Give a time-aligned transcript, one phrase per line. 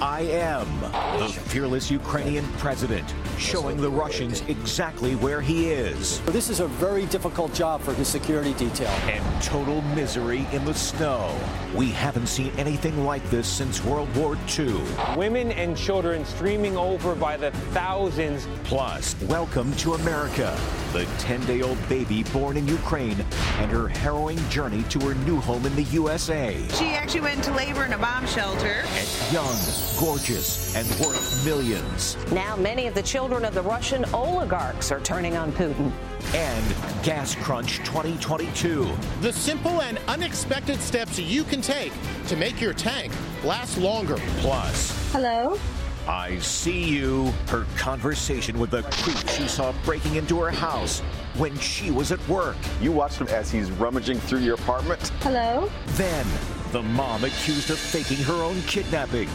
[0.00, 0.80] I am,
[1.18, 6.20] the fearless Ukrainian president, showing the Russians exactly where he is.
[6.26, 8.90] This is a very difficult job for his security detail.
[9.08, 11.34] And total misery in the snow.
[11.74, 14.80] We haven't seen anything like this since World War II.
[15.16, 18.46] Women and children streaming over by the thousands.
[18.64, 20.56] Plus, welcome to America.
[20.92, 23.24] The 10 day old baby born in Ukraine
[23.58, 26.56] and her harrowing journey to her new home in the USA.
[26.74, 28.84] She actually went into labor in a bomb shelter.
[28.86, 29.56] And young,
[29.98, 32.16] gorgeous, and worth millions.
[32.32, 35.92] Now, many of the children of the Russian oligarchs are turning on Putin.
[36.34, 38.90] And Gas Crunch 2022.
[39.20, 41.92] The simple and unexpected steps you can take
[42.26, 43.12] to make your tank
[43.44, 44.16] last longer.
[44.38, 45.58] Plus, hello.
[46.06, 47.32] I see you.
[47.48, 51.00] Her conversation with the creep she saw breaking into her house
[51.36, 52.56] when she was at work.
[52.80, 55.00] You watched him as he's rummaging through your apartment.
[55.20, 55.70] Hello.
[55.86, 56.26] Then,
[56.72, 59.28] the mom accused of faking her own kidnapping.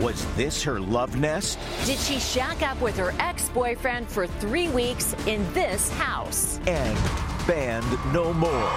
[0.00, 1.58] Was this her love nest?
[1.84, 6.58] Did she shack up with her ex boyfriend for three weeks in this house?
[6.66, 6.98] And
[7.46, 8.70] banned no more.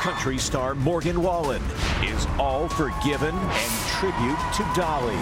[0.00, 1.62] Country star Morgan Wallen
[2.02, 5.14] is all forgiven and tribute to Dolly.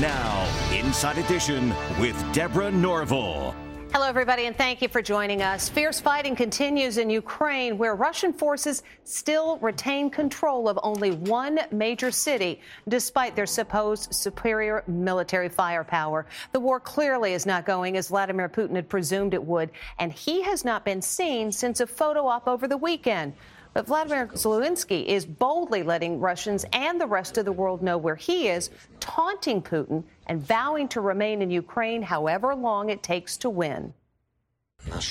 [0.00, 3.54] Now, Inside Edition with Deborah Norville.
[3.98, 5.68] Hello, everybody, and thank you for joining us.
[5.68, 12.12] Fierce fighting continues in Ukraine, where Russian forces still retain control of only one major
[12.12, 16.26] city, despite their supposed superior military firepower.
[16.52, 20.42] The war clearly is not going as Vladimir Putin had presumed it would, and he
[20.42, 23.32] has not been seen since a photo op over the weekend.
[23.78, 28.16] But Vladimir Zelensky is boldly letting Russians and the rest of the world know where
[28.16, 33.48] he is, taunting Putin and vowing to remain in Ukraine however long it takes to
[33.48, 33.94] win.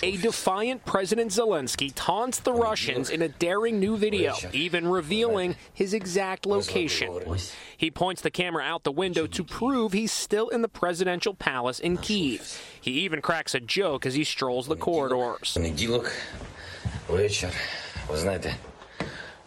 [0.03, 5.93] A defiant President Zelensky taunts the Russians in a daring new video, even revealing his
[5.93, 7.37] exact location.
[7.77, 11.79] He points the camera out the window to prove he's still in the presidential palace
[11.79, 12.61] in Kiev.
[12.81, 15.57] He even cracks a joke as he strolls the corridors.
[18.08, 18.56] Ви знаєте,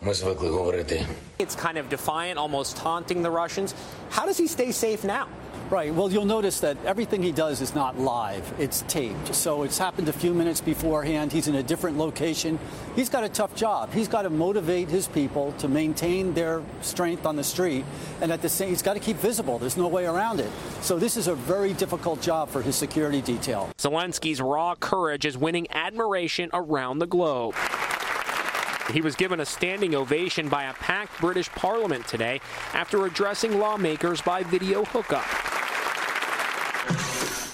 [0.01, 1.05] ми звикли говорити.
[1.39, 3.73] It's kind of defiant, almost taunting the Russians.
[4.15, 5.25] How does he stay safe now?
[5.71, 5.91] Right.
[5.91, 8.43] Well, you'll notice that everything he does is not live.
[8.59, 9.33] It's taped.
[9.33, 11.31] So it's happened a few minutes beforehand.
[11.31, 12.59] He's in a different location.
[12.95, 13.91] He's got a tough job.
[13.91, 17.83] He's got to motivate his people to maintain their strength on the street.
[18.21, 19.57] And at the same, he's got to keep visible.
[19.57, 20.51] There's no way around it.
[20.81, 23.69] So this is a very difficult job for his security detail.
[23.79, 27.55] Zelensky's raw courage is winning admiration around the globe.
[28.92, 32.40] He was given a standing ovation by a packed British Parliament today
[32.74, 35.24] after addressing lawmakers by video hookup.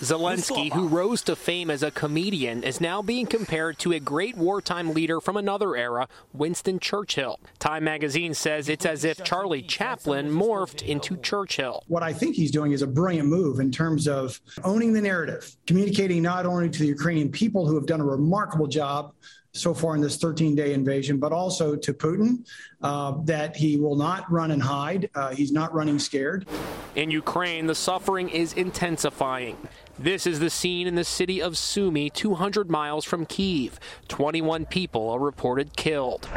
[0.00, 4.36] Zelensky, who rose to fame as a comedian, is now being compared to a great
[4.36, 7.40] wartime leader from another era, Winston Churchill.
[7.58, 11.82] Time magazine says it's as if Charlie Chaplin morphed into Churchill.
[11.88, 15.56] What I think he's doing is a brilliant move in terms of owning the narrative,
[15.66, 19.14] communicating not only to the Ukrainian people who have done a remarkable job
[19.56, 22.46] so far in this 13 day invasion, but also to Putin
[22.82, 25.10] uh, that he will not run and hide.
[25.14, 26.46] Uh, he's not running scared.
[26.94, 29.56] In Ukraine, the suffering is intensifying.
[29.98, 33.80] This is the scene in the city of Sumy, 200 miles from Kiev.
[34.08, 36.28] 21 people are reported killed.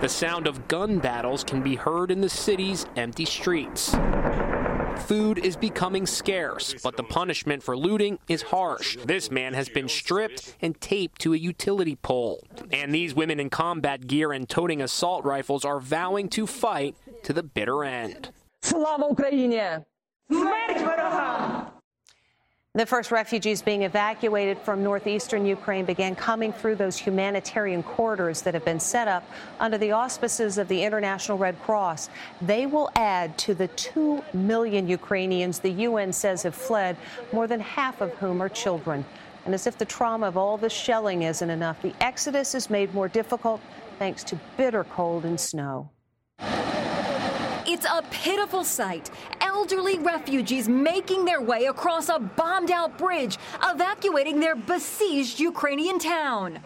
[0.00, 3.94] The sound of gun battles can be heard in the city's empty streets.
[4.97, 8.97] Food is becoming scarce, but the punishment for looting is harsh.
[9.05, 12.45] This man has been stripped and taped to a utility pole.
[12.71, 17.33] And these women in combat gear and toting assault rifles are vowing to fight to
[17.33, 18.29] the bitter end.
[18.61, 19.83] Слава Україні!
[20.29, 21.74] Смерть ворогам!
[22.76, 28.52] The first refugees being evacuated from northeastern Ukraine began coming through those humanitarian corridors that
[28.52, 29.24] have been set up
[29.58, 32.10] under the auspices of the International Red Cross.
[32.42, 36.98] They will add to the 2 million Ukrainians the UN says have fled,
[37.32, 39.06] more than half of whom are children.
[39.46, 42.92] And as if the trauma of all the shelling isn't enough, the exodus is made
[42.92, 43.62] more difficult
[43.98, 45.88] thanks to bitter cold and snow.
[47.76, 49.10] It's a pitiful sight.
[49.42, 56.58] Elderly refugees making their way across a bombed out bridge, evacuating their besieged Ukrainian town.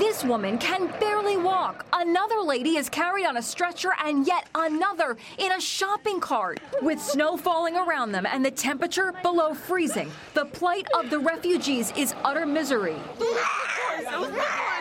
[0.00, 1.86] This woman can barely walk.
[1.92, 6.58] Another lady is carried on a stretcher, and yet another in a shopping cart.
[6.82, 11.92] With snow falling around them and the temperature below freezing, the plight of the refugees
[11.96, 12.96] is utter misery.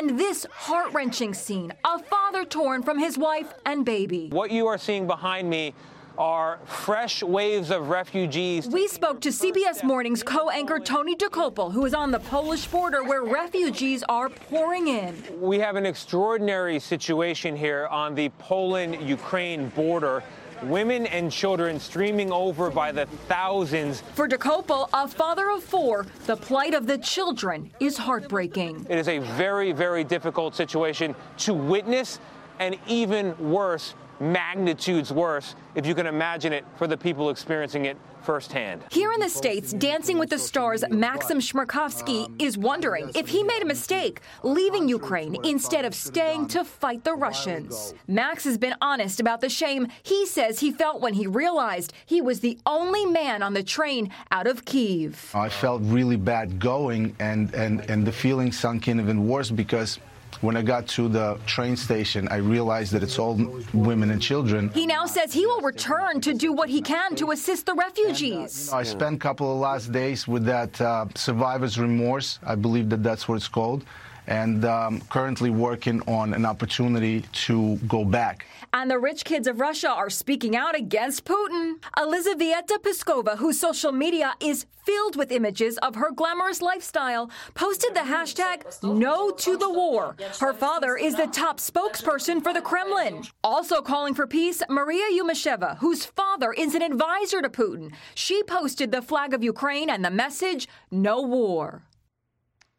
[0.00, 4.30] And this heart wrenching scene a father torn from his wife and baby.
[4.32, 5.74] What you are seeing behind me
[6.16, 8.66] are fresh waves of refugees.
[8.66, 13.04] We spoke to CBS Morning's co anchor Tony Dokoupil, who is on the Polish border
[13.04, 15.22] where refugees are pouring in.
[15.38, 20.22] We have an extraordinary situation here on the Poland Ukraine border
[20.64, 24.02] women and children streaming over by the thousands.
[24.14, 28.86] For Dokoupil, a father of four, the plight of the children is heartbreaking.
[28.88, 32.20] It is a very, very difficult situation to witness,
[32.58, 37.96] and even worse, magnitudes worse, if you can imagine it, for the people experiencing it
[38.22, 38.82] firsthand.
[38.90, 43.42] Here in the States, Dancing with the Stars Maxim Chmerkovskiy um, is wondering if he
[43.42, 47.94] made a mistake leaving Ukraine instead of staying to fight the Russians.
[48.06, 52.20] Max has been honest about the shame he says he felt when he realized he
[52.20, 55.30] was the only man on the train out of Kiev.
[55.34, 59.98] I felt really bad going, and, and, and the feeling sunk in even worse because
[60.40, 63.34] when I got to the train station, I realized that it's all
[63.74, 64.70] women and children.
[64.70, 68.68] He now says he will return to do what he can to assist the refugees.
[68.68, 71.78] And, uh, you know, I spent a couple of last days with that uh, survivor's
[71.78, 72.38] remorse.
[72.42, 73.84] I believe that that's what it's called
[74.30, 78.46] and um, currently working on an opportunity to go back.
[78.72, 81.74] And the rich kids of Russia are speaking out against Putin.
[81.98, 88.00] Elizaveta Peskova, whose social media is filled with images of her glamorous lifestyle, posted the
[88.00, 90.14] hashtag No to the War.
[90.38, 93.24] Her father is the top spokesperson for the Kremlin.
[93.42, 97.92] Also calling for peace, Maria Yumasheva, whose father is an advisor to Putin.
[98.14, 101.82] She posted the flag of Ukraine and the message No War.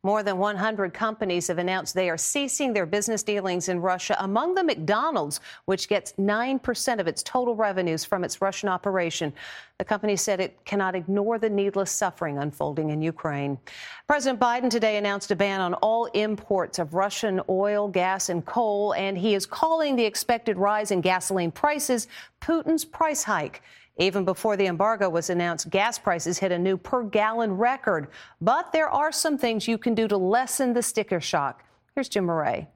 [0.04, 4.56] More than 100 companies have announced they are ceasing their business dealings in Russia, among
[4.56, 9.32] them McDonald's, which gets 9% of its total revenues from its Russian operation.
[9.78, 13.60] The company said it cannot ignore the needless suffering unfolding in Ukraine.
[14.08, 18.96] President Biden today announced a ban on all imports of Russian oil, gas, and coal,
[18.96, 22.08] and he is calling the expected rise in gasoline prices
[22.42, 23.62] Putin's price hike.
[23.98, 28.08] Even before the embargo was announced, gas prices hit a new per gallon record.
[28.40, 31.64] But there are some things you can do to lessen the sticker shock.
[31.94, 32.68] Here's Jim Moret.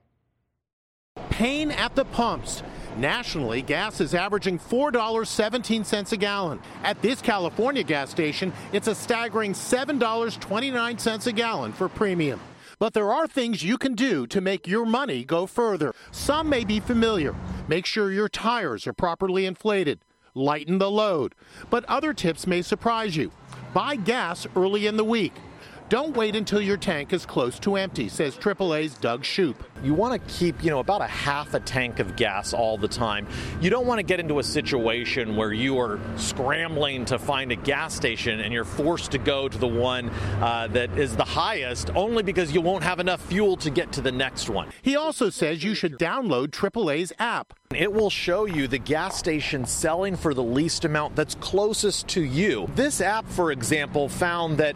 [1.29, 2.63] Pain at the pumps.
[2.97, 6.59] Nationally, gas is averaging $4.17 a gallon.
[6.83, 12.39] At this California gas station, it's a staggering $7.29 a gallon for premium.
[12.77, 15.93] But there are things you can do to make your money go further.
[16.11, 17.33] Some may be familiar.
[17.67, 19.99] Make sure your tires are properly inflated
[20.35, 21.33] lighten the load.
[21.69, 23.31] But other tips may surprise you.
[23.73, 25.33] Buy gas early in the week.
[25.87, 29.57] Don't wait until your tank is close to empty, says AAA's Doug Shupe.
[29.83, 32.87] You want to keep, you know, about a half a tank of gas all the
[32.87, 33.27] time.
[33.61, 37.55] You don't want to get into a situation where you are scrambling to find a
[37.55, 40.09] gas station and you're forced to go to the one
[40.41, 44.01] uh, that is the highest only because you won't have enough fuel to get to
[44.01, 44.69] the next one.
[44.81, 47.53] He also says you should download AAA's app.
[47.75, 52.21] It will show you the gas station selling for the least amount that's closest to
[52.21, 52.67] you.
[52.73, 54.75] This app, for example, found that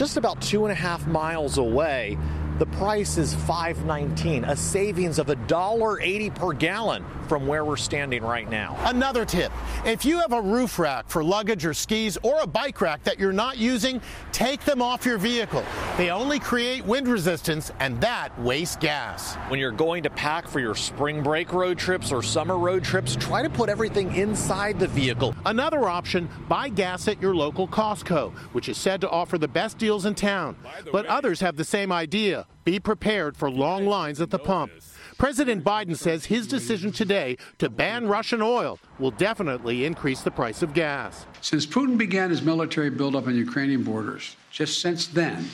[0.00, 2.16] just about two and a half miles away,
[2.58, 8.50] the price is $5.19, a savings of $1.80 per gallon from where we're standing right
[8.50, 8.76] now.
[8.86, 9.52] Another tip
[9.86, 13.20] if you have a roof rack for luggage or skis or a bike rack that
[13.20, 14.00] you're not using,
[14.32, 15.62] take them off your vehicle.
[15.96, 19.36] They only create wind resistance, and that wastes gas.
[19.46, 23.14] When you're going to pack for your spring break road trips or summer road trips,
[23.14, 25.32] try to put everything inside the vehicle.
[25.46, 29.78] Another option buy gas at your local Costco, which is said to offer the best
[29.78, 30.56] deals in town.
[30.90, 32.48] But others have the same idea.
[32.64, 34.72] Be prepared for long lines at the pump.
[35.20, 40.62] President Biden says his decision today to ban Russian oil will definitely increase the price
[40.62, 41.26] of gas.
[41.42, 45.46] Since Putin began his military buildup on Ukrainian borders, just since then,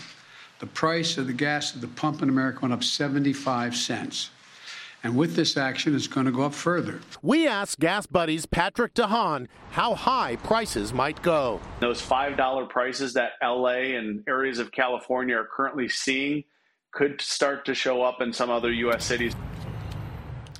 [0.60, 4.30] the price of the gas at the pump in America went up 75 cents.
[5.02, 7.00] And with this action, it's going to go up further.
[7.20, 11.60] We asked GasBuddy's Patrick DeHaan how high prices might go.
[11.80, 16.44] Those $5 prices that LA and areas of California are currently seeing
[16.92, 19.04] could start to show up in some other U.S.
[19.04, 19.34] cities.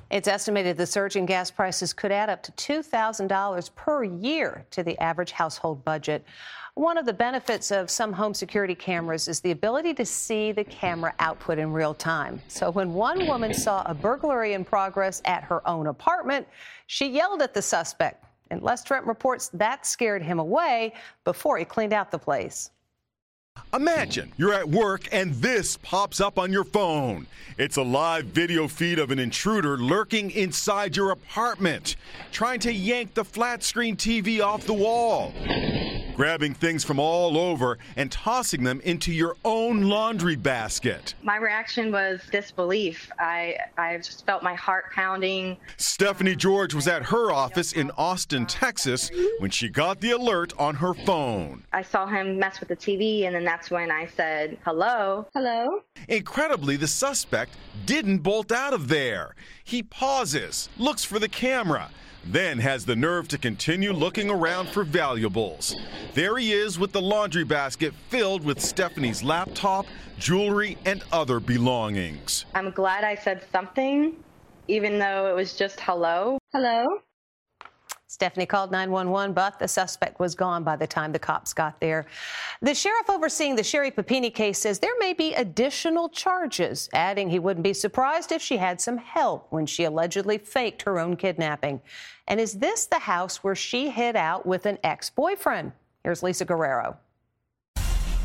[0.09, 4.81] It's estimated the surge in gas prices could add up to $2,000 per year to
[4.81, 6.23] the average household budget.
[6.75, 10.63] One of the benefits of some home security cameras is the ability to see the
[10.63, 12.41] camera output in real time.
[12.47, 16.47] So when one woman saw a burglary in progress at her own apartment,
[16.85, 18.23] she yelled at the suspect.
[18.49, 20.93] And Les Trent reports that scared him away
[21.25, 22.71] before he cleaned out the place.
[23.73, 27.27] Imagine you're at work and this pops up on your phone.
[27.57, 31.95] It's a live video feed of an intruder lurking inside your apartment,
[32.31, 35.33] trying to yank the flat screen TV off the wall,
[36.17, 41.13] grabbing things from all over and tossing them into your own laundry basket.
[41.21, 43.11] My reaction was disbelief.
[43.19, 45.57] I, I just felt my heart pounding.
[45.77, 50.73] Stephanie George was at her office in Austin, Texas, when she got the alert on
[50.73, 51.63] her phone.
[51.71, 55.27] I saw him mess with the TV, and then that's when I said, hello.
[55.35, 55.83] Hello.
[56.07, 57.51] Incredibly, the suspect
[57.85, 59.35] didn't bolt out of there.
[59.63, 61.91] He pauses, looks for the camera,
[62.25, 65.75] then has the nerve to continue looking around for valuables.
[66.13, 69.85] There he is with the laundry basket filled with Stephanie's laptop,
[70.19, 72.45] jewelry, and other belongings.
[72.55, 74.15] I'm glad I said something,
[74.67, 76.37] even though it was just hello.
[76.53, 76.85] Hello.
[78.09, 82.05] Stephanie called 911, but the suspect was gone by the time the cops got there.
[82.61, 87.39] The sheriff overseeing the Sherri Papini case says there may be additional charges, adding he
[87.39, 91.81] wouldn't be surprised if she had some help when she allegedly faked her own kidnapping.
[92.29, 95.73] And is this the house where she hid out with an ex boyfriend?
[96.03, 96.97] Here's Lisa Guerrero.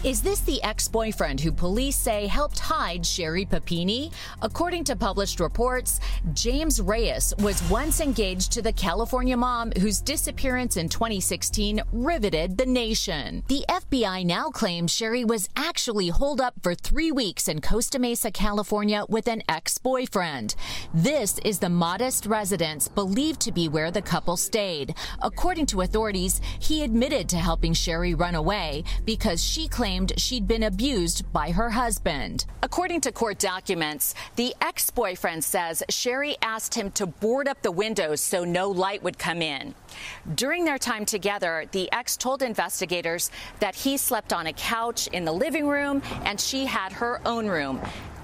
[0.05, 4.11] Is this the ex boyfriend who police say helped hide Sherri Papini?
[4.43, 6.01] According to published reports,
[6.33, 12.67] James Reyes was once engaged to the California mom whose disappearance in 2016 riveted the
[12.67, 13.45] nation.
[13.47, 18.33] The FBI now claims Sherri was actually holed up for three weeks in Costa Mesa,
[18.33, 20.57] California with an ex boyfriend.
[20.93, 24.97] This is the modest residence believed to be where the couple stayed.
[25.23, 30.49] According to authorities, he admitted to helping Sherri run away because she claimed claimed she'd
[30.49, 32.47] been abused by her husband.
[32.63, 37.71] According to court documents, the ex boyfriend says Sherri asked him to board up the
[37.71, 39.75] windows so no light would come in.
[40.35, 43.31] During their time together, the ex told investigators
[43.61, 47.47] that he slept on a couch in the living room and she had her own
[47.47, 47.79] room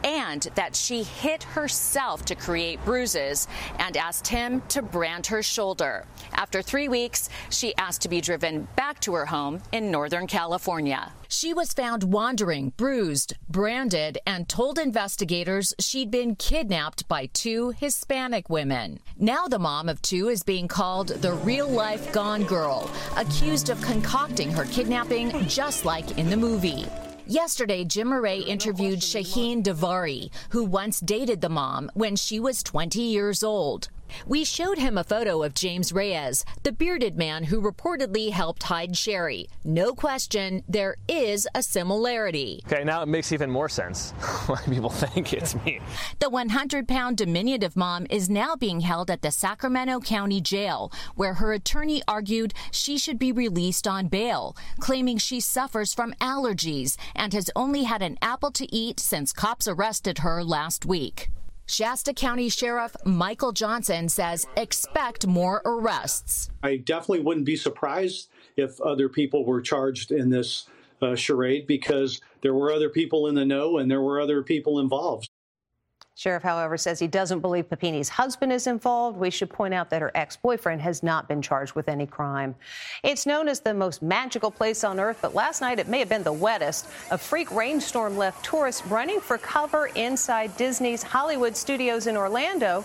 [0.04, 6.06] and that she hit herself to create bruises and asked him to brand her shoulder.
[6.32, 11.12] After three weeks, she asked to be driven back to her home in Northern California.
[11.30, 18.48] She was found wandering, bruised, branded, and told investigators she'd been kidnapped by two Hispanic
[18.48, 19.00] women.
[19.18, 23.80] Now the mom of two is being called the real life gone girl, accused of
[23.82, 26.86] concocting her kidnapping just like in the movie.
[27.30, 33.02] Yesterday, Jim Moret interviewed Shaheen Davari, who once dated the mom when she was 20
[33.02, 33.90] years old.
[34.26, 38.96] We showed him a photo of James Reyes, the bearded man who reportedly helped hide
[38.96, 39.48] Sherri.
[39.64, 42.62] No question, there is a similarity.
[42.66, 44.10] Okay, now it makes even more sense
[44.46, 45.80] why people think it's me.
[46.18, 51.34] The 100 pound diminutive mom is now being held at the Sacramento County Jail, where
[51.34, 57.32] her attorney argued she should be released on bail, claiming she suffers from allergies and
[57.32, 61.30] has only had an apple to eat since cops arrested her last week.
[61.68, 66.48] Shasta County Sheriff Michael Johnson says expect more arrests.
[66.62, 70.66] I definitely wouldn't be surprised if other people were charged in this
[71.02, 74.80] uh, charade because there were other people in the know and there were other people
[74.80, 75.28] involved.
[76.18, 79.16] Sheriff, however, says he doesn't believe Papini's husband is involved.
[79.16, 82.56] We should point out that her ex boyfriend has not been charged with any crime.
[83.04, 86.08] It's known as the most magical place on earth, but last night it may have
[86.08, 86.88] been the wettest.
[87.12, 92.84] A freak rainstorm left tourists running for cover inside Disney's Hollywood Studios in Orlando.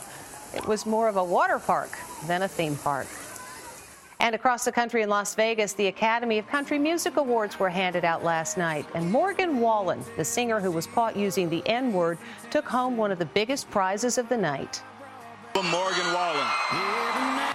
[0.53, 1.97] It was more of a water park
[2.27, 3.07] than a theme park.
[4.23, 8.05] And across the country in Las Vegas, the Academy of Country Music Awards were handed
[8.05, 8.85] out last night.
[8.95, 12.17] And Morgan Wallen, the singer who was caught using the N word,
[12.49, 14.81] took home one of the biggest prizes of the night.
[15.53, 16.47] Morgan Wallen.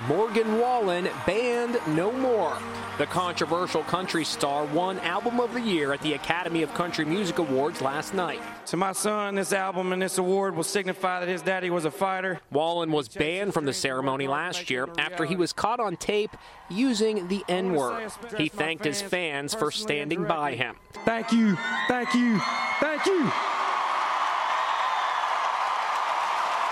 [0.09, 2.59] Morgan Wallen, banned No More.
[2.99, 7.39] The controversial country star won Album of the Year at the Academy of Country Music
[7.39, 8.41] Awards last night.
[8.67, 11.93] To my son, this album and this award will signify that his daddy was a
[11.93, 12.41] fighter.
[12.51, 16.37] Wallen was banned from the ceremony last year after he was caught on tape
[16.69, 18.11] using the N word.
[18.37, 20.75] He thanked his fans for standing by him.
[21.05, 22.41] Thank you, thank you,
[22.81, 23.31] thank you.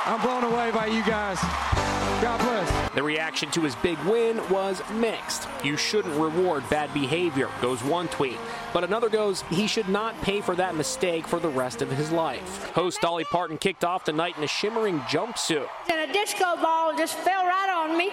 [0.06, 1.95] I'm blown away by you guys.
[2.22, 2.90] God bless.
[2.94, 5.46] The reaction to his big win was mixed.
[5.62, 8.38] You shouldn't reward bad behavior, goes one tweet.
[8.72, 12.10] But another goes, he should not pay for that mistake for the rest of his
[12.10, 12.70] life.
[12.72, 15.68] Host Dolly Parton kicked off the night in a shimmering jumpsuit.
[15.90, 18.08] And a disco ball just fell right on me.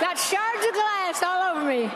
[0.00, 1.88] Got shards of glass all over me.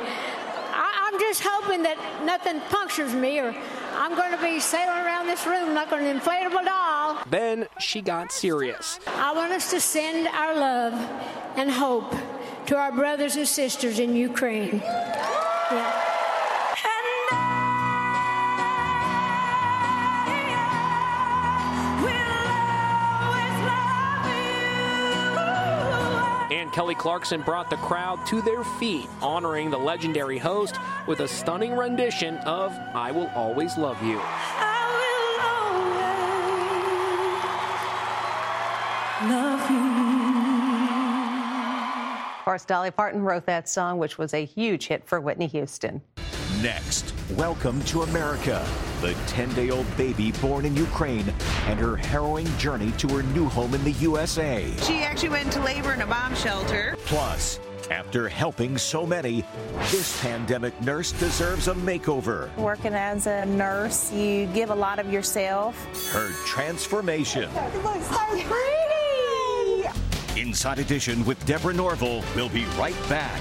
[0.74, 3.54] I, am just hoping that nothing punctures me or
[4.02, 7.18] I'm going to be sailing around this room like an inflatable doll.
[7.30, 8.98] Then she got serious.
[9.06, 10.92] I want us to send our love
[11.54, 12.12] and hope
[12.66, 14.80] to our brothers and sisters in Ukraine.
[14.80, 16.11] Yeah.
[26.72, 30.76] Kelly Clarkson brought the crowd to their feet, honoring the legendary host
[31.06, 34.16] with a stunning rendition of I Will Always Love You.
[39.28, 39.60] Love
[42.38, 46.00] Of course, Dolly Parton wrote that song, which was a huge hit for Whitney Houston.
[46.62, 48.66] Next, welcome to America.
[49.02, 51.34] The 10 day old baby born in Ukraine
[51.66, 54.72] and her harrowing journey to her new home in the USA.
[54.82, 56.94] She actually went into labor in a bomb shelter.
[57.06, 57.58] Plus,
[57.90, 59.44] after helping so many,
[59.90, 62.56] this pandemic nurse deserves a makeover.
[62.56, 65.74] Working as a nurse, you give a lot of yourself.
[66.12, 67.50] Her transformation.
[67.50, 70.40] It looks so pretty!
[70.40, 72.22] Inside Edition with Deborah Norville.
[72.36, 73.40] We'll be right back.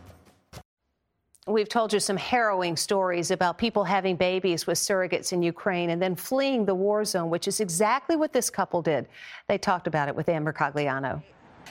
[1.61, 6.01] We've told you some harrowing stories about people having babies with surrogates in Ukraine and
[6.01, 9.07] then fleeing the war zone, which is exactly what this couple did.
[9.47, 11.21] They talked about it with Ann Mercogliano.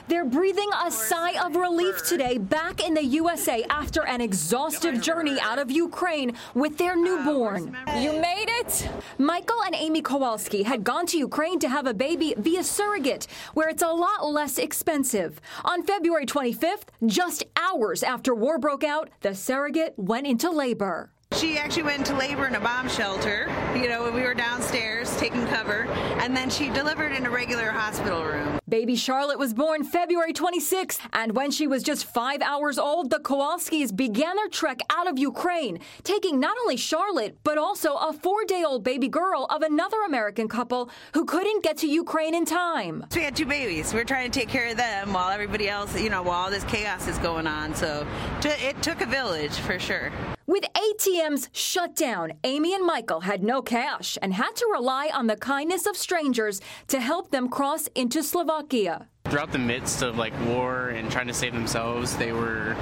[0.07, 5.39] They're breathing a sigh of relief today back in the USA after an exhaustive journey
[5.39, 7.75] out of Ukraine with their newborn.
[7.97, 8.89] You made it!
[9.17, 13.69] Michael and Amy Kowalski had gone to Ukraine to have a baby via surrogate, where
[13.69, 15.39] it's a lot less expensive.
[15.63, 21.11] On February 25th, just hours after war broke out, the surrogate went into labor.
[21.37, 25.15] She actually went into labor in a bomb shelter, you know, when we were downstairs
[25.17, 25.85] taking cover,
[26.19, 28.59] and then she delivered in a regular hospital room.
[28.67, 33.19] Baby Charlotte was born February 26th, and when she was just five hours old, the
[33.19, 38.43] Kowalskis began their trek out of Ukraine, taking not only Charlotte, but also a four
[38.45, 43.05] day old baby girl of another American couple who couldn't get to Ukraine in time.
[43.09, 43.93] So we had two babies.
[43.93, 46.51] We are trying to take care of them while everybody else, you know, while all
[46.51, 47.73] this chaos is going on.
[47.73, 48.05] So
[48.43, 50.11] it took a village for sure.
[50.51, 55.27] With ATMs shut down, Amy and Michael had no cash and had to rely on
[55.27, 56.59] the kindness of strangers
[56.89, 59.07] to help them cross into Slovakia.
[59.23, 62.75] Throughout the midst of like war and trying to save themselves, they were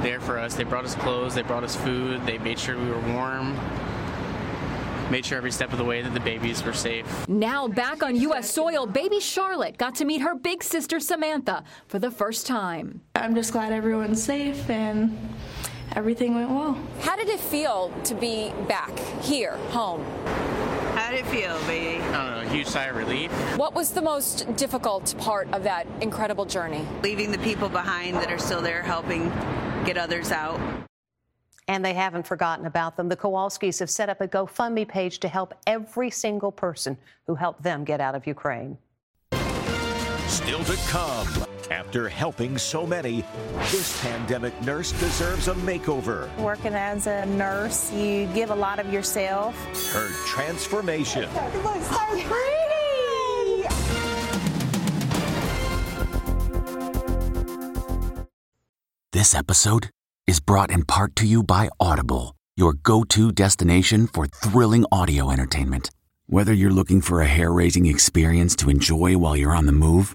[0.00, 0.54] there for us.
[0.54, 3.54] They brought us clothes, they brought us food, they made sure we were warm
[5.10, 7.28] made sure every step of the way that the babies were safe.
[7.28, 8.50] Now back on U.S.
[8.50, 13.00] soil, baby Charlotte got to meet her big sister Samantha for the first time.
[13.14, 15.16] I'm just glad everyone's safe and
[15.92, 16.78] everything went well.
[17.00, 20.04] How did it feel to be back here, home?
[20.94, 22.02] How did it feel, baby?
[22.02, 23.30] I don't know, a huge sigh of relief.
[23.56, 26.86] What was the most difficult part of that incredible journey?
[27.02, 29.28] Leaving the people behind that are still there helping
[29.84, 30.60] get others out.
[31.68, 33.08] And they haven't forgotten about them.
[33.08, 36.96] The Kowalskis have set up a GoFundMe page to help every single person
[37.26, 38.78] who helped them get out of Ukraine.
[40.28, 41.55] Still to come.
[41.70, 43.24] After helping so many,
[43.72, 46.34] this pandemic nurse deserves a makeover.
[46.38, 49.56] Working as a nurse, you give a lot of yourself.
[49.92, 51.24] Her transformation.
[51.24, 51.96] It looks so
[52.28, 52.56] pretty!
[59.12, 59.90] This episode
[60.26, 65.30] is brought in part to you by Audible, your go to destination for thrilling audio
[65.30, 65.90] entertainment.
[66.26, 70.14] Whether you're looking for a hair raising experience to enjoy while you're on the move,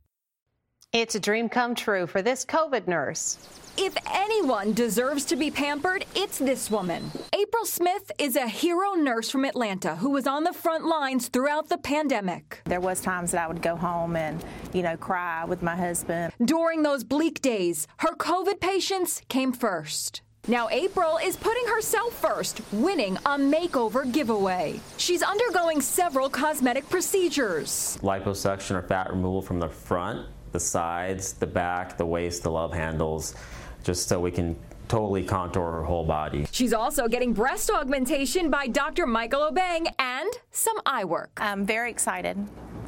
[0.93, 3.37] It's a dream come true for this COVID nurse.
[3.77, 7.09] If anyone deserves to be pampered, it's this woman.
[7.33, 11.69] April Smith is a hero nurse from Atlanta who was on the front lines throughout
[11.69, 12.59] the pandemic.
[12.65, 16.33] There was times that I would go home and, you know, cry with my husband.
[16.43, 20.21] During those bleak days, her COVID patients came first.
[20.49, 24.81] Now, April is putting herself first, winning a makeover giveaway.
[24.97, 27.97] She's undergoing several cosmetic procedures.
[28.01, 32.73] Liposuction or fat removal from the front, the sides, the back, the waist, the love
[32.73, 33.35] handles,
[33.83, 34.55] just so we can
[34.87, 36.45] totally contour her whole body.
[36.51, 39.07] She's also getting breast augmentation by Dr.
[39.07, 41.31] Michael Obeng and some eye work.
[41.37, 42.37] I'm very excited,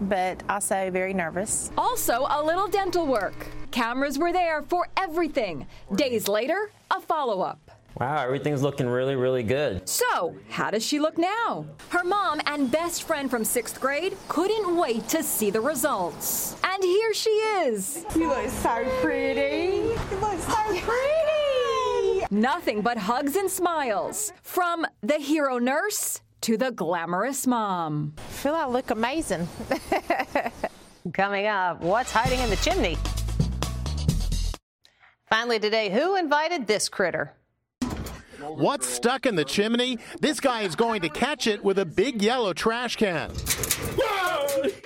[0.01, 1.71] but also very nervous.
[1.77, 3.47] Also, a little dental work.
[3.71, 5.65] Cameras were there for everything.
[5.95, 7.71] Days later, a follow up.
[7.99, 9.87] Wow, everything's looking really, really good.
[9.87, 11.65] So, how does she look now?
[11.89, 16.55] Her mom and best friend from sixth grade couldn't wait to see the results.
[16.63, 18.03] And here she is.
[18.15, 19.77] You look so pretty.
[20.11, 22.25] You look so pretty.
[22.31, 24.33] Nothing but hugs and smiles.
[24.41, 28.13] From the hero nurse to the glamorous mom.
[28.17, 29.47] I feel I look amazing.
[31.13, 32.97] Coming up, what's hiding in the chimney?
[35.27, 37.33] Finally, today, who invited this critter?
[38.49, 39.97] What's stuck in the chimney?
[40.19, 43.31] This guy is going to catch it with a big yellow trash can.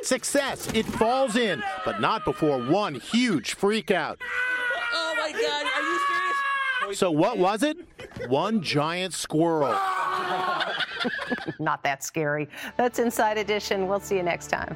[0.04, 0.72] Success!
[0.74, 4.20] It falls in, but not before one huge freak out.
[4.94, 7.00] Oh my God, are you serious?
[7.00, 7.78] So, what was it?
[8.30, 9.78] One giant squirrel.
[11.60, 12.48] Not that scary.
[12.78, 13.88] That's Inside Edition.
[13.88, 14.76] We'll see you next time.